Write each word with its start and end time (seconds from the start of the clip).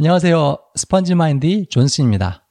안녕하세요. 0.00 0.58
Sponge 0.76 1.16
Mind 1.16 1.66
존슨입니다. 1.70 2.46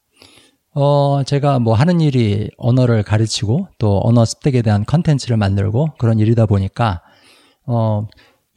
어, 0.73 1.23
제가 1.23 1.59
뭐 1.59 1.75
하는 1.75 2.01
일이 2.01 2.51
언어를 2.57 3.03
가르치고 3.03 3.69
또 3.77 4.01
언어 4.03 4.25
습득에 4.25 4.61
대한 4.61 4.83
컨텐츠를 4.83 5.37
만들고 5.37 5.93
그런 5.97 6.19
일이다 6.19 6.45
보니까 6.45 7.01
어, 7.65 8.05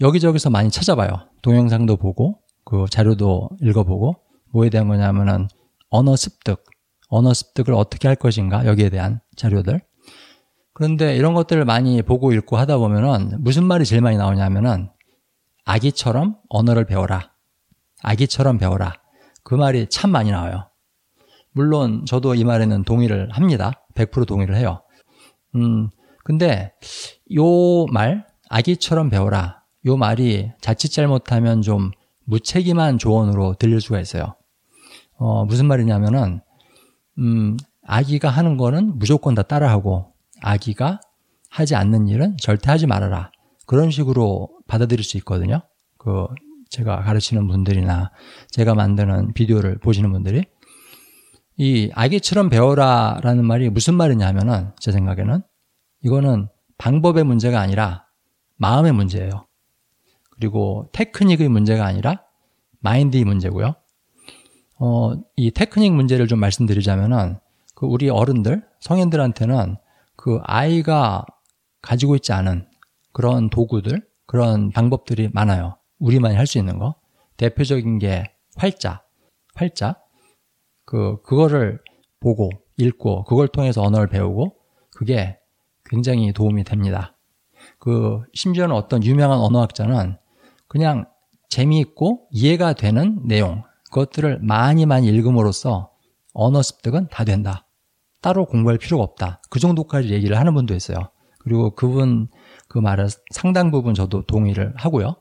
여기저기서 0.00 0.50
많이 0.50 0.72
찾아봐요. 0.72 1.28
동영상도 1.42 1.98
보고 1.98 2.40
그 2.64 2.86
자료도 2.90 3.50
읽어보고 3.62 4.16
뭐에 4.52 4.70
대한 4.70 4.88
거냐면은 4.88 5.46
언어 5.88 6.16
습득, 6.16 6.64
언어 7.06 7.32
습득을 7.32 7.74
어떻게 7.74 8.08
할 8.08 8.16
것인가 8.16 8.66
여기에 8.66 8.90
대한 8.90 9.20
자료들. 9.36 9.80
그런데 10.72 11.14
이런 11.14 11.34
것들을 11.34 11.64
많이 11.64 12.02
보고 12.02 12.32
읽고 12.32 12.56
하다 12.56 12.78
보면은 12.78 13.36
무슨 13.38 13.66
말이 13.66 13.84
제일 13.84 14.02
많이 14.02 14.16
나오냐면은 14.16 14.90
아기처럼 15.64 16.38
언어를 16.48 16.86
배워라. 16.86 17.29
아기처럼 18.02 18.58
배워라. 18.58 18.94
그 19.42 19.54
말이 19.54 19.86
참 19.88 20.10
많이 20.10 20.30
나와요. 20.30 20.68
물론 21.52 22.04
저도 22.06 22.34
이 22.34 22.44
말에는 22.44 22.84
동의를 22.84 23.30
합니다. 23.32 23.72
100% 23.94 24.26
동의를 24.26 24.56
해요. 24.56 24.82
음, 25.56 25.88
근데 26.24 26.72
요 27.34 27.86
말, 27.86 28.26
아기처럼 28.48 29.10
배워라. 29.10 29.62
요 29.86 29.96
말이 29.96 30.50
자칫 30.60 30.90
잘못하면 30.90 31.62
좀 31.62 31.90
무책임한 32.24 32.98
조언으로 32.98 33.54
들릴 33.58 33.80
수가 33.80 34.00
있어요. 34.00 34.36
어, 35.16 35.44
무슨 35.44 35.66
말이냐면은, 35.66 36.40
음, 37.18 37.56
아기가 37.84 38.28
하는 38.28 38.56
거는 38.56 38.98
무조건 38.98 39.34
다 39.34 39.42
따라하고, 39.42 40.12
아기가 40.42 41.00
하지 41.48 41.74
않는 41.74 42.08
일은 42.08 42.36
절대 42.38 42.70
하지 42.70 42.86
말아라. 42.86 43.30
그런 43.66 43.90
식으로 43.90 44.48
받아들일 44.66 45.04
수 45.04 45.16
있거든요. 45.18 45.62
그, 45.98 46.26
제가 46.70 47.02
가르치는 47.02 47.46
분들이나 47.48 48.12
제가 48.50 48.74
만드는 48.74 49.34
비디오를 49.34 49.78
보시는 49.78 50.12
분들이 50.12 50.44
이 51.56 51.90
아기처럼 51.94 52.48
배워라라는 52.48 53.44
말이 53.44 53.68
무슨 53.68 53.94
말이냐면은 53.94 54.70
제 54.78 54.92
생각에는 54.92 55.42
이거는 56.02 56.48
방법의 56.78 57.24
문제가 57.24 57.60
아니라 57.60 58.06
마음의 58.56 58.92
문제예요. 58.92 59.46
그리고 60.30 60.88
테크닉의 60.92 61.48
문제가 61.48 61.84
아니라 61.84 62.22
마인드의 62.78 63.24
문제고요. 63.24 63.74
어, 64.78 65.12
이 65.36 65.50
테크닉 65.50 65.92
문제를 65.92 66.26
좀 66.28 66.38
말씀드리자면은 66.38 67.38
그 67.74 67.84
우리 67.84 68.08
어른들, 68.08 68.66
성인들한테는 68.80 69.76
그 70.16 70.38
아이가 70.44 71.26
가지고 71.82 72.16
있지 72.16 72.32
않은 72.32 72.66
그런 73.12 73.50
도구들, 73.50 74.06
그런 74.24 74.70
방법들이 74.70 75.28
많아요. 75.34 75.79
우리만이 76.00 76.34
할 76.36 76.46
수 76.46 76.58
있는 76.58 76.78
거. 76.78 76.96
대표적인 77.36 77.98
게 77.98 78.24
활자. 78.56 79.02
활자. 79.54 79.96
그, 80.84 81.22
그거를 81.22 81.80
보고, 82.18 82.50
읽고, 82.76 83.24
그걸 83.24 83.48
통해서 83.48 83.82
언어를 83.82 84.08
배우고, 84.08 84.56
그게 84.90 85.38
굉장히 85.84 86.32
도움이 86.32 86.64
됩니다. 86.64 87.16
그, 87.78 88.20
심지어는 88.34 88.74
어떤 88.74 89.04
유명한 89.04 89.38
언어학자는 89.38 90.16
그냥 90.68 91.06
재미있고 91.48 92.28
이해가 92.30 92.74
되는 92.74 93.20
내용, 93.26 93.62
그것들을 93.86 94.40
많이 94.42 94.86
많이 94.86 95.08
읽음으로써 95.08 95.90
언어 96.32 96.62
습득은 96.62 97.08
다 97.08 97.24
된다. 97.24 97.66
따로 98.20 98.44
공부할 98.46 98.78
필요가 98.78 99.02
없다. 99.02 99.40
그 99.50 99.58
정도까지 99.58 100.10
얘기를 100.10 100.38
하는 100.38 100.54
분도 100.54 100.74
있어요. 100.74 101.10
그리고 101.38 101.74
그분 101.74 102.28
그 102.68 102.78
말을 102.78 103.08
상당 103.32 103.70
부분 103.70 103.94
저도 103.94 104.22
동의를 104.26 104.74
하고요. 104.76 105.16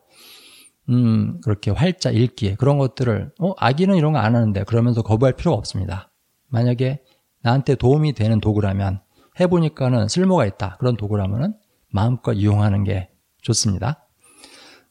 음, 0.89 1.39
그렇게 1.41 1.71
활자 1.71 2.09
읽기 2.09 2.55
그런 2.55 2.77
것들을 2.77 3.31
어, 3.39 3.53
아기는 3.57 3.95
이런 3.95 4.13
거 4.13 4.19
안 4.19 4.35
하는데 4.35 4.63
그러면서 4.63 5.01
거부할 5.01 5.33
필요가 5.33 5.57
없습니다. 5.57 6.11
만약에 6.47 7.01
나한테 7.41 7.75
도움이 7.75 8.13
되는 8.13 8.39
도구라면 8.39 9.01
해보니까는 9.39 10.07
쓸모가 10.07 10.45
있다. 10.45 10.77
그런 10.79 10.97
도구라면은 10.97 11.53
마음껏 11.91 12.33
이용하는 12.33 12.83
게 12.83 13.09
좋습니다. 13.41 14.07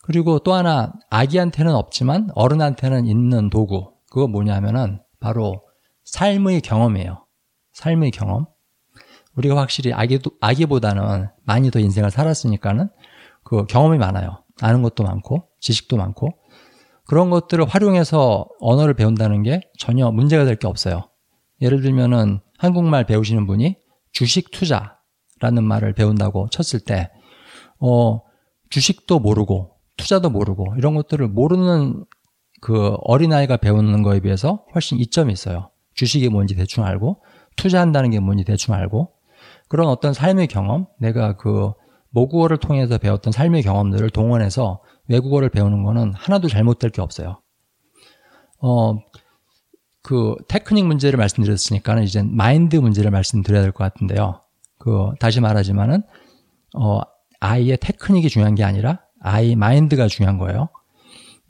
그리고 0.03 0.39
또 0.39 0.55
하나 0.55 0.93
아기한테는 1.11 1.75
없지만 1.75 2.31
어른한테는 2.35 3.07
있는 3.07 3.51
도구 3.51 3.93
그거 4.11 4.27
뭐냐면은 4.27 5.01
바로 5.21 5.63
삶의 6.05 6.63
경험이에요. 6.63 7.27
삶의 7.73 8.13
경험. 8.13 8.47
우리가 9.37 9.57
확실히 9.57 9.93
아기 9.93 10.19
아기보다는 10.41 11.29
많이 11.45 11.71
더 11.71 11.79
인생을 11.79 12.11
살았으니까는 12.11 12.89
그 13.45 13.67
경험이 13.67 13.99
많아요. 13.99 14.43
아는 14.61 14.83
것도 14.83 15.05
많고 15.05 15.48
지식도 15.61 15.97
많고 15.97 16.31
그런 17.07 17.31
것들을 17.31 17.65
활용해서 17.67 18.47
언어를 18.61 18.95
배운다는 18.95 19.43
게 19.43 19.61
전혀 19.79 20.11
문제가 20.11 20.45
될 20.45 20.57
게 20.57 20.67
없어요. 20.67 21.09
예를 21.61 21.81
들면은 21.81 22.41
한국말 22.59 23.05
배우시는 23.07 23.47
분이 23.47 23.77
주식 24.13 24.51
투자라는 24.51 25.65
말을 25.65 25.95
배운다고 25.95 26.49
쳤을 26.51 26.81
때, 26.81 27.11
어, 27.81 28.21
주식도 28.71 29.21
모르고 29.21 29.73
투자도 29.97 30.31
모르고 30.31 30.75
이런 30.77 30.95
것들을 30.95 31.27
모르는 31.29 32.05
그 32.61 32.97
어린아이가 33.05 33.57
배우는 33.57 34.03
거에 34.03 34.21
비해서 34.21 34.65
훨씬 34.75 34.99
이점이 34.99 35.33
있어요. 35.33 35.71
주식이 35.95 36.29
뭔지 36.29 36.55
대충 36.57 36.85
알고 36.85 37.23
투자한다는 37.57 38.11
게 38.11 38.21
뭔지 38.21 38.45
대충 38.45 38.75
알고 38.75 39.13
그런 39.69 39.89
어떤 39.89 40.13
삶의 40.13 40.49
경험, 40.49 40.87
내가 41.01 41.37
그 41.37 41.73
모국어를 42.11 42.57
통해서 42.59 42.99
배웠던 42.99 43.33
삶의 43.33 43.63
경험들을 43.63 44.11
동원해서 44.11 44.81
외국어를 45.09 45.49
배우는 45.49 45.83
거는 45.83 46.15
하나도 46.15 46.49
잘못될 46.49 46.91
게 46.91 47.01
없어요. 47.03 47.41
어, 48.61 48.99
그 50.03 50.37
테크닉 50.49 50.87
문제를 50.87 51.17
말씀드렸으니까는 51.19 52.03
이제 52.05 52.23
마인드 52.23 52.77
문제를 52.77 53.11
말씀드려야 53.11 53.63
될 53.63 53.73
것 53.73 53.85
같은데요. 53.85 54.43
그 54.79 55.11
다시 55.21 55.41
말하지만은 55.41 56.03
어, 56.77 57.01
아이의 57.41 57.79
테크닉이 57.79 58.29
중요한 58.29 58.55
게 58.55 58.65
아니라 58.65 59.01
아이 59.21 59.57
마인드가 59.57 60.07
중요한 60.09 60.39
거예요. 60.39 60.69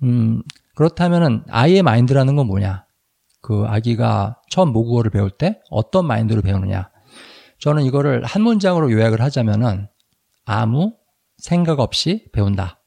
음, 0.03 0.43
그렇다면은 0.75 1.45
아이의 1.49 1.83
마인드라는 1.83 2.37
건 2.37 2.47
뭐냐? 2.47 2.87
그 3.41 3.65
아기가 3.67 4.41
처음 4.51 4.73
모국어를 4.73 5.11
배울 5.11 5.31
때 5.31 5.61
어떤 5.71 6.07
마인드로 6.07 6.43
배우느냐? 6.43 6.91
저는 7.59 7.85
이거를 7.85 8.25
한 8.25 8.43
문장으로 8.43 8.93
요약을 8.93 9.21
하자면은 9.21 9.89
아무 10.45 10.95
생각 11.39 11.81
없이 11.81 12.27
배운다. 12.33 12.78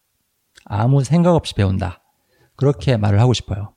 아무 0.65 1.03
생각 1.03 1.35
없이 1.35 1.53
배운다. 1.55 2.01
그렇게 2.55 2.97
말을 2.97 3.19
하고 3.19 3.33
싶어요. 3.33 3.73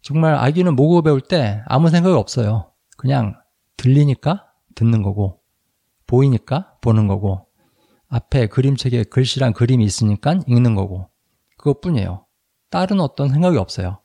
정말 0.00 0.34
아기는 0.34 0.74
모국어 0.74 1.02
배울 1.02 1.20
때 1.20 1.62
아무 1.66 1.88
생각이 1.90 2.14
없어요. 2.16 2.72
그냥 2.96 3.34
들리니까 3.76 4.46
듣는 4.74 5.02
거고, 5.02 5.40
보이니까 6.06 6.74
보는 6.80 7.06
거고, 7.06 7.46
앞에 8.08 8.46
그림책에 8.46 9.04
글씨랑 9.04 9.52
그림이 9.52 9.84
있으니까 9.84 10.40
읽는 10.46 10.74
거고, 10.74 11.08
그것뿐이에요. 11.58 12.26
다른 12.70 13.00
어떤 13.00 13.28
생각이 13.28 13.56
없어요. 13.58 14.00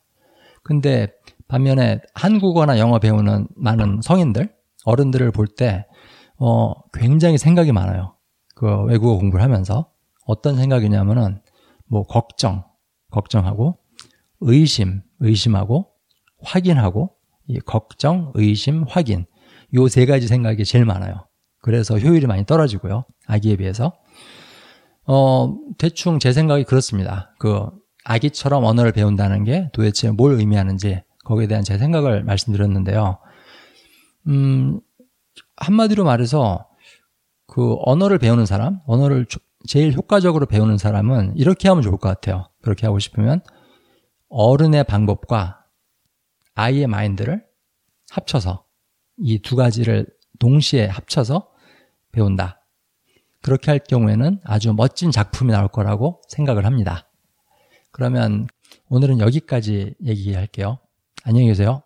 근데 0.62 1.08
반면에 1.48 2.00
한국어나 2.14 2.78
영어 2.78 2.98
배우는 2.98 3.48
많은 3.56 4.00
성인들, 4.02 4.54
어른들을 4.84 5.32
볼 5.32 5.46
때, 5.46 5.86
어, 6.38 6.72
굉장히 6.92 7.38
생각이 7.38 7.72
많아요. 7.72 8.14
그 8.54 8.84
외국어 8.84 9.16
공부를 9.16 9.42
하면서 9.42 9.90
어떤 10.26 10.56
생각이냐면은 10.56 11.40
뭐 11.88 12.04
걱정, 12.04 12.64
걱정하고 13.10 13.78
의심, 14.40 15.02
의심하고 15.20 15.90
확인하고 16.42 17.14
이 17.46 17.58
걱정, 17.60 18.32
의심, 18.34 18.84
확인 18.88 19.26
요 19.74 19.88
세 19.88 20.06
가지 20.06 20.26
생각이 20.28 20.64
제일 20.64 20.84
많아요. 20.84 21.26
그래서 21.60 21.98
효율이 21.98 22.26
많이 22.26 22.46
떨어지고요. 22.46 23.04
아기에 23.26 23.56
비해서. 23.56 23.92
어, 25.06 25.54
대충 25.78 26.18
제 26.18 26.32
생각이 26.32 26.64
그렇습니다. 26.64 27.34
그 27.38 27.66
아기처럼 28.04 28.64
언어를 28.64 28.92
배운다는 28.92 29.44
게 29.44 29.70
도대체 29.72 30.10
뭘 30.10 30.34
의미하는지 30.34 31.02
거기에 31.24 31.46
대한 31.46 31.64
제 31.64 31.78
생각을 31.78 32.24
말씀드렸는데요. 32.24 33.18
음, 34.28 34.80
한마디로 35.56 36.04
말해서 36.04 36.68
그 37.46 37.76
언어를 37.84 38.18
배우는 38.18 38.46
사람, 38.46 38.80
언어를 38.86 39.26
제일 39.66 39.92
효과적으로 39.92 40.46
배우는 40.46 40.78
사람은 40.78 41.36
이렇게 41.36 41.68
하면 41.68 41.82
좋을 41.82 41.98
것 41.98 42.08
같아요. 42.08 42.48
그렇게 42.62 42.86
하고 42.86 42.98
싶으면 42.98 43.40
어른의 44.28 44.84
방법과 44.84 45.64
아이의 46.54 46.86
마인드를 46.86 47.44
합쳐서 48.10 48.64
이 49.18 49.38
두 49.40 49.56
가지를 49.56 50.06
동시에 50.38 50.86
합쳐서 50.86 51.50
배운다. 52.12 52.64
그렇게 53.42 53.70
할 53.70 53.80
경우에는 53.80 54.40
아주 54.44 54.72
멋진 54.72 55.10
작품이 55.10 55.52
나올 55.52 55.68
거라고 55.68 56.22
생각을 56.28 56.64
합니다. 56.64 57.10
그러면 57.90 58.46
오늘은 58.88 59.18
여기까지 59.18 59.94
얘기할게요. 60.04 60.78
안녕히 61.24 61.48
계세요. 61.48 61.82